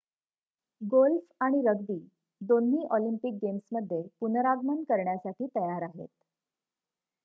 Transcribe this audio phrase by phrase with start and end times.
[0.81, 1.97] golf आणि rugby
[2.41, 6.07] दोन्ही Olympic गेम्समध्ये पुनरागमन करण्यासाठी तयार आहेत